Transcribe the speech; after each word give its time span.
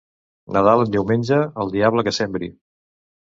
Nadal 0.55 0.81
en 0.85 0.93
diumenge, 0.95 1.37
el 1.65 1.71
diable 1.75 2.05
que 2.09 2.13
sembri. 2.21 2.49